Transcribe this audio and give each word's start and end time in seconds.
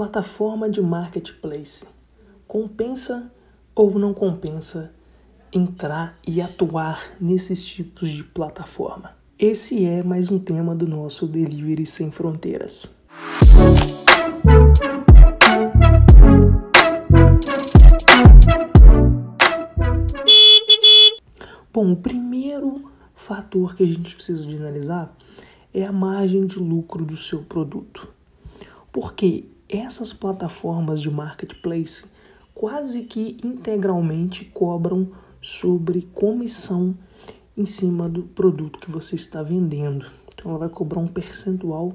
Plataforma 0.00 0.70
de 0.70 0.80
marketplace. 0.80 1.84
Compensa 2.46 3.30
ou 3.74 3.98
não 3.98 4.14
compensa 4.14 4.94
entrar 5.52 6.18
e 6.26 6.40
atuar 6.40 7.12
nesses 7.20 7.62
tipos 7.62 8.10
de 8.10 8.24
plataforma? 8.24 9.14
Esse 9.38 9.84
é 9.84 10.02
mais 10.02 10.30
um 10.30 10.38
tema 10.38 10.74
do 10.74 10.88
nosso 10.88 11.26
Delivery 11.26 11.84
Sem 11.84 12.10
Fronteiras. 12.10 12.88
Bom, 21.70 21.92
o 21.92 21.96
primeiro 21.96 22.90
fator 23.14 23.74
que 23.74 23.82
a 23.82 23.86
gente 23.86 24.14
precisa 24.14 24.48
de 24.48 24.56
analisar 24.56 25.14
é 25.74 25.84
a 25.84 25.92
margem 25.92 26.46
de 26.46 26.58
lucro 26.58 27.04
do 27.04 27.18
seu 27.18 27.42
produto. 27.42 28.08
Porque 28.90 29.44
essas 29.70 30.12
plataformas 30.12 31.00
de 31.00 31.10
marketplace 31.10 32.04
quase 32.52 33.02
que 33.02 33.38
integralmente 33.44 34.44
cobram 34.44 35.08
sobre 35.40 36.02
comissão 36.12 36.94
em 37.56 37.64
cima 37.64 38.08
do 38.08 38.22
produto 38.24 38.78
que 38.78 38.90
você 38.90 39.14
está 39.14 39.42
vendendo. 39.42 40.06
Então 40.34 40.50
ela 40.50 40.60
vai 40.60 40.68
cobrar 40.68 41.00
um 41.00 41.06
percentual 41.06 41.94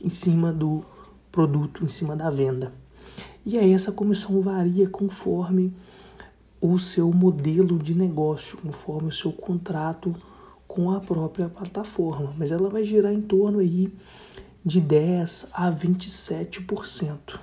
em 0.00 0.08
cima 0.08 0.52
do 0.52 0.84
produto, 1.30 1.84
em 1.84 1.88
cima 1.88 2.16
da 2.16 2.30
venda. 2.30 2.72
E 3.44 3.58
aí 3.58 3.72
essa 3.72 3.92
comissão 3.92 4.40
varia 4.40 4.88
conforme 4.88 5.72
o 6.60 6.78
seu 6.78 7.12
modelo 7.12 7.78
de 7.78 7.94
negócio, 7.94 8.58
conforme 8.58 9.08
o 9.08 9.12
seu 9.12 9.32
contrato 9.32 10.14
com 10.66 10.90
a 10.90 11.00
própria 11.00 11.48
plataforma, 11.48 12.34
mas 12.36 12.50
ela 12.50 12.68
vai 12.68 12.82
girar 12.82 13.12
em 13.12 13.20
torno 13.20 13.60
aí 13.60 13.92
de 14.66 14.80
10 14.80 15.46
a 15.52 15.70
27%. 15.70 17.38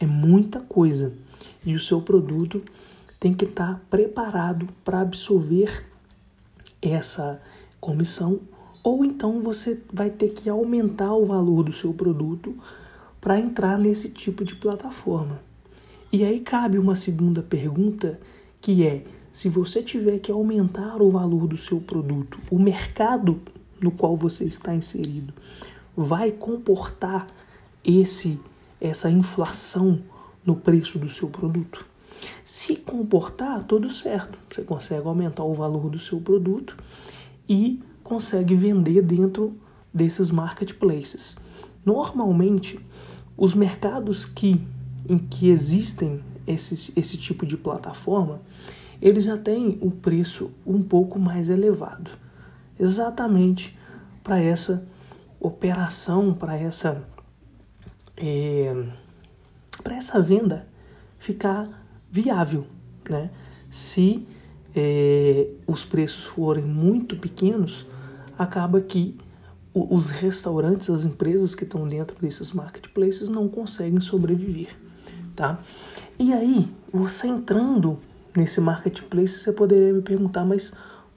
É 0.00 0.04
muita 0.04 0.58
coisa. 0.58 1.12
E 1.64 1.72
o 1.72 1.78
seu 1.78 2.02
produto 2.02 2.60
tem 3.20 3.32
que 3.32 3.44
estar 3.44 3.80
preparado 3.88 4.66
para 4.84 5.02
absorver 5.02 5.86
essa 6.82 7.40
comissão, 7.80 8.40
ou 8.82 9.04
então 9.04 9.40
você 9.40 9.80
vai 9.92 10.10
ter 10.10 10.30
que 10.30 10.50
aumentar 10.50 11.14
o 11.14 11.24
valor 11.24 11.62
do 11.62 11.72
seu 11.72 11.94
produto 11.94 12.56
para 13.20 13.38
entrar 13.38 13.78
nesse 13.78 14.08
tipo 14.08 14.44
de 14.44 14.56
plataforma. 14.56 15.40
E 16.12 16.24
aí 16.24 16.40
cabe 16.40 16.76
uma 16.76 16.96
segunda 16.96 17.40
pergunta 17.40 18.18
que 18.60 18.84
é: 18.84 19.04
se 19.30 19.48
você 19.48 19.80
tiver 19.80 20.18
que 20.18 20.32
aumentar 20.32 21.00
o 21.00 21.10
valor 21.10 21.46
do 21.46 21.56
seu 21.56 21.80
produto, 21.80 22.38
o 22.50 22.58
mercado 22.58 23.40
no 23.80 23.92
qual 23.92 24.16
você 24.16 24.44
está 24.44 24.74
inserido 24.74 25.32
vai 25.96 26.30
comportar 26.30 27.26
esse 27.84 28.38
essa 28.78 29.10
inflação 29.10 30.00
no 30.44 30.54
preço 30.54 30.98
do 30.98 31.08
seu 31.08 31.28
produto? 31.28 31.86
Se 32.44 32.76
comportar, 32.76 33.64
tudo 33.64 33.88
certo. 33.88 34.38
Você 34.50 34.62
consegue 34.62 35.06
aumentar 35.06 35.44
o 35.44 35.54
valor 35.54 35.88
do 35.88 35.98
seu 35.98 36.20
produto 36.20 36.76
e 37.48 37.82
consegue 38.02 38.54
vender 38.54 39.02
dentro 39.02 39.56
desses 39.92 40.30
marketplaces. 40.30 41.36
Normalmente, 41.84 42.78
os 43.36 43.54
mercados 43.54 44.24
que 44.24 44.60
em 45.08 45.18
que 45.18 45.48
existem 45.48 46.20
esse, 46.46 46.92
esse 46.96 47.16
tipo 47.16 47.46
de 47.46 47.56
plataforma, 47.56 48.40
eles 49.00 49.24
já 49.24 49.36
têm 49.36 49.78
o 49.80 49.86
um 49.86 49.90
preço 49.90 50.50
um 50.66 50.82
pouco 50.82 51.18
mais 51.18 51.48
elevado. 51.48 52.10
Exatamente 52.78 53.76
para 54.22 54.40
essa 54.40 54.86
operação, 55.40 56.34
para 56.34 56.56
essa 56.56 57.02
é, 58.16 58.86
para 59.82 59.96
essa 59.96 60.20
venda 60.20 60.66
ficar 61.18 61.68
viável, 62.10 62.66
né? 63.08 63.30
Se 63.70 64.26
é, 64.74 65.48
os 65.66 65.84
preços 65.84 66.24
forem 66.24 66.64
muito 66.64 67.16
pequenos, 67.16 67.86
acaba 68.38 68.80
que 68.80 69.16
os 69.74 70.08
restaurantes, 70.08 70.88
as 70.88 71.04
empresas 71.04 71.54
que 71.54 71.64
estão 71.64 71.86
dentro 71.86 72.16
desses 72.18 72.52
marketplaces 72.52 73.28
não 73.28 73.46
conseguem 73.46 74.00
sobreviver, 74.00 74.74
tá? 75.34 75.60
E 76.18 76.32
aí, 76.32 76.66
você 76.90 77.26
entrando 77.26 77.98
nesse 78.34 78.58
marketplace, 78.58 79.38
você 79.38 79.52
poderia 79.52 79.92
me 79.92 80.00
perguntar, 80.00 80.46
mas 80.46 80.72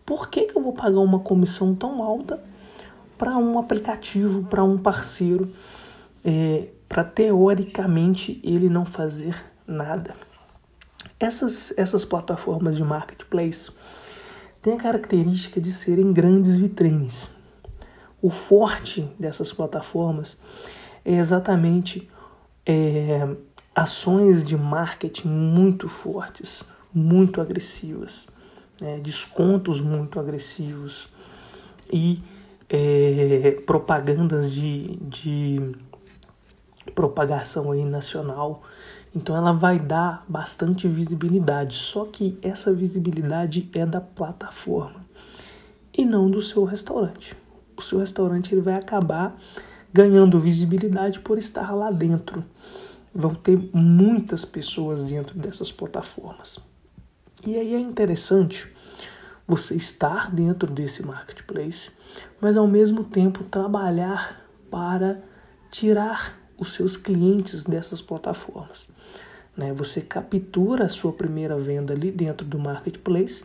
por 0.06 0.30
que, 0.30 0.46
que 0.46 0.58
eu 0.58 0.62
vou 0.62 0.74
pagar 0.74 1.00
uma 1.00 1.20
comissão 1.20 1.74
tão 1.74 2.04
alta 2.04 2.42
para 3.20 3.38
um 3.38 3.60
aplicativo, 3.60 4.44
para 4.46 4.64
um 4.64 4.78
parceiro, 4.78 5.54
é, 6.24 6.70
para 6.88 7.04
teoricamente 7.04 8.40
ele 8.42 8.70
não 8.70 8.86
fazer 8.86 9.36
nada? 9.68 10.16
Essas, 11.20 11.78
essas 11.78 12.06
plataformas 12.06 12.78
de 12.78 12.84
marketplace 12.84 13.70
têm 14.62 14.74
a 14.74 14.78
característica 14.78 15.60
de 15.60 15.72
serem 15.74 16.14
grandes 16.14 16.56
vitrines. 16.56 17.30
O 18.22 18.30
forte 18.30 19.02
dessas 19.20 19.52
plataformas 19.52 20.40
é 21.04 21.16
exatamente 21.16 22.10
é, 22.66 23.36
ações 23.76 24.46
de 24.46 24.56
marketing 24.56 25.28
muito 25.28 25.90
fortes, 25.90 26.64
muito 26.94 27.42
agressivas, 27.42 28.28
né? 28.80 29.00
descontos 29.04 29.82
muito 29.82 30.22
agressivos 30.22 31.10
e 31.92 32.22
é, 32.70 33.52
propagandas 33.66 34.52
de, 34.52 34.98
de 35.02 35.76
propagação 36.94 37.72
aí 37.72 37.84
nacional 37.84 38.64
então 39.16 39.36
ela 39.36 39.52
vai 39.52 39.80
dar 39.80 40.24
bastante 40.28 40.88
visibilidade, 40.88 41.76
só 41.76 42.06
que 42.06 42.38
essa 42.42 42.72
visibilidade 42.72 43.70
é 43.74 43.86
da 43.86 44.00
plataforma 44.00 45.06
e 45.98 46.06
não 46.06 46.30
do 46.30 46.42
seu 46.42 46.64
restaurante. 46.64 47.36
O 47.76 47.82
seu 47.82 48.00
restaurante 48.00 48.54
ele 48.54 48.62
vai 48.62 48.76
acabar 48.76 49.36
ganhando 49.92 50.40
visibilidade 50.40 51.20
por 51.20 51.38
estar 51.38 51.74
lá 51.74 51.92
dentro. 51.92 52.46
Vão 53.14 53.34
ter 53.34 53.58
muitas 53.74 54.46
pessoas 54.46 55.06
dentro 55.06 55.38
dessas 55.38 55.72
plataformas. 55.72 56.60
E 57.46 57.56
aí 57.56 57.74
é 57.74 57.80
interessante 57.80 58.72
você 59.48 59.76
estar 59.76 60.30
dentro 60.30 60.72
desse 60.72 61.04
marketplace, 61.04 61.90
mas 62.40 62.56
ao 62.56 62.68
mesmo 62.68 63.04
tempo 63.04 63.44
trabalhar 63.44 64.42
para 64.70 65.20
tirar 65.72 66.38
os 66.58 66.74
seus 66.74 66.98
clientes 66.98 67.64
dessas 67.64 68.02
plataformas. 68.02 68.88
Né? 69.56 69.74
Você 69.74 70.02
captura 70.02 70.86
a 70.86 70.90
sua 70.90 71.12
primeira 71.12 71.58
venda 71.58 71.94
ali 71.94 72.12
dentro 72.12 72.46
do 72.46 72.60
marketplace 72.60 73.44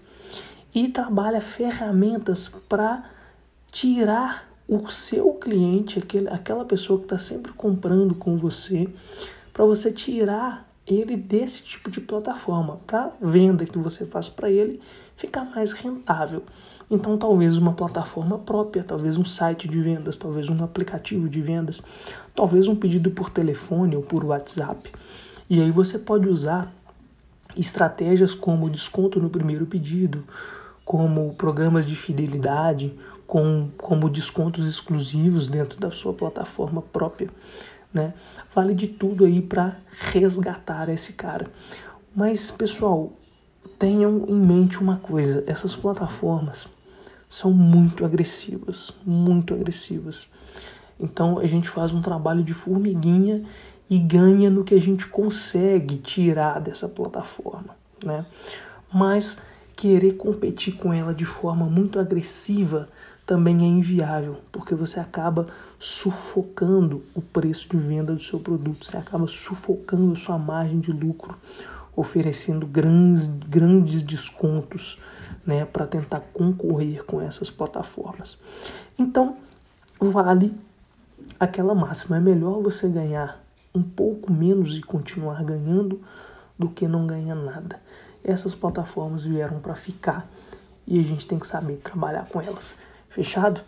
e 0.74 0.88
trabalha 0.88 1.40
ferramentas 1.40 2.48
para 2.68 3.10
tirar 3.70 4.48
o 4.66 4.90
seu 4.90 5.32
cliente, 5.34 5.98
aquele, 5.98 6.28
aquela 6.28 6.64
pessoa 6.64 6.98
que 6.98 7.04
está 7.04 7.18
sempre 7.18 7.52
comprando 7.52 8.14
com 8.14 8.36
você, 8.36 8.88
para 9.52 9.64
você 9.64 9.92
tirar 9.92 10.68
ele 10.86 11.16
desse 11.16 11.62
tipo 11.62 11.90
de 11.90 12.00
plataforma, 12.00 12.80
para 12.86 13.12
venda 13.20 13.64
que 13.64 13.78
você 13.78 14.06
faz 14.06 14.28
para 14.28 14.50
ele 14.50 14.80
ficar 15.16 15.44
mais 15.44 15.72
rentável. 15.72 16.42
Então, 16.90 17.16
talvez 17.16 17.56
uma 17.56 17.72
plataforma 17.72 18.38
própria, 18.38 18.84
talvez 18.84 19.16
um 19.16 19.24
site 19.24 19.66
de 19.66 19.80
vendas, 19.80 20.16
talvez 20.16 20.48
um 20.48 20.62
aplicativo 20.62 21.28
de 21.28 21.40
vendas, 21.40 21.82
talvez 22.34 22.68
um 22.68 22.76
pedido 22.76 23.10
por 23.10 23.30
telefone 23.30 23.96
ou 23.96 24.02
por 24.02 24.24
WhatsApp. 24.24 24.90
E 25.48 25.60
aí 25.60 25.70
você 25.70 25.98
pode 25.98 26.28
usar 26.28 26.72
estratégias 27.56 28.34
como 28.34 28.70
desconto 28.70 29.20
no 29.20 29.30
primeiro 29.30 29.66
pedido, 29.66 30.24
como 30.84 31.34
programas 31.34 31.86
de 31.86 31.96
fidelidade, 31.96 32.92
com, 33.26 33.68
como 33.78 34.10
descontos 34.10 34.68
exclusivos 34.68 35.48
dentro 35.48 35.80
da 35.80 35.90
sua 35.90 36.12
plataforma 36.12 36.82
própria. 36.82 37.30
Né? 37.92 38.12
Vale 38.54 38.74
de 38.74 38.88
tudo 38.88 39.24
aí 39.24 39.40
para 39.40 39.76
resgatar 40.12 40.88
esse 40.88 41.12
cara. 41.12 41.46
Mas, 42.14 42.50
pessoal, 42.50 43.12
tenham 43.78 44.24
em 44.28 44.34
mente 44.34 44.78
uma 44.78 44.96
coisa: 44.96 45.44
essas 45.46 45.74
plataformas 45.74 46.66
são 47.28 47.52
muito 47.52 48.04
agressivas, 48.04 48.92
muito 49.04 49.54
agressivas. 49.54 50.26
Então 50.98 51.38
a 51.38 51.46
gente 51.46 51.68
faz 51.68 51.92
um 51.92 52.00
trabalho 52.00 52.42
de 52.42 52.54
formiguinha 52.54 53.44
e 53.90 53.98
ganha 53.98 54.48
no 54.48 54.64
que 54.64 54.74
a 54.74 54.80
gente 54.80 55.06
consegue 55.06 55.98
tirar 55.98 56.60
dessa 56.60 56.88
plataforma, 56.88 57.76
né? 58.02 58.24
Mas 58.92 59.36
querer 59.76 60.12
competir 60.12 60.76
com 60.76 60.92
ela 60.92 61.12
de 61.12 61.24
forma 61.24 61.66
muito 61.66 61.98
agressiva 61.98 62.88
também 63.26 63.62
é 63.62 63.66
inviável, 63.66 64.36
porque 64.52 64.74
você 64.74 65.00
acaba 65.00 65.48
sufocando 65.78 67.02
o 67.14 67.22
preço 67.22 67.68
de 67.68 67.76
venda 67.76 68.14
do 68.14 68.22
seu 68.22 68.38
produto, 68.38 68.86
você 68.86 68.96
acaba 68.96 69.26
sufocando 69.26 70.14
sua 70.14 70.38
margem 70.38 70.78
de 70.78 70.92
lucro, 70.92 71.34
oferecendo 71.96 72.66
grandes, 72.66 73.26
grandes 73.26 74.02
descontos 74.02 74.98
né, 75.46 75.64
para 75.64 75.86
tentar 75.86 76.20
concorrer 76.32 77.04
com 77.04 77.20
essas 77.20 77.50
plataformas. 77.50 78.38
Então, 78.98 79.36
vale 80.00 80.54
aquela 81.38 81.74
máxima: 81.74 82.16
é 82.16 82.20
melhor 82.20 82.62
você 82.62 82.88
ganhar 82.88 83.42
um 83.74 83.82
pouco 83.82 84.32
menos 84.32 84.76
e 84.76 84.82
continuar 84.82 85.42
ganhando 85.42 86.00
do 86.58 86.68
que 86.68 86.86
não 86.86 87.06
ganhar 87.06 87.34
nada. 87.34 87.80
Essas 88.22 88.54
plataformas 88.54 89.24
vieram 89.24 89.58
para 89.58 89.74
ficar 89.74 90.28
e 90.86 90.98
a 90.98 91.02
gente 91.02 91.26
tem 91.26 91.38
que 91.38 91.46
saber 91.46 91.76
trabalhar 91.76 92.26
com 92.26 92.40
elas. 92.40 92.74
Fechado? 93.08 93.60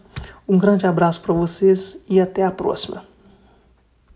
Um 0.49 0.59
grande 0.59 0.87
abraço 0.87 1.21
para 1.21 1.35
vocês 1.35 2.03
e 2.09 2.21
até 2.21 2.45
a 2.45 2.51
próxima. 2.51 3.05